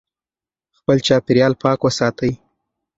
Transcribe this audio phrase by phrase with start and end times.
[0.77, 2.31] خپل چاپېریال پاک وساتئ.